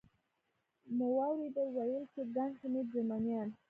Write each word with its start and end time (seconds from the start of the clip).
مو 0.95 1.07
واورېدل، 1.17 1.67
ویل 1.73 1.89
یې 2.01 2.03
چې 2.13 2.21
ګڼ 2.35 2.49
شمېر 2.59 2.85
جرمنیان. 2.91 3.49